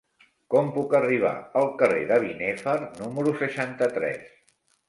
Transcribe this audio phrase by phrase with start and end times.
[0.53, 4.29] Com puc arribar al carrer de Binèfar número seixanta-tres?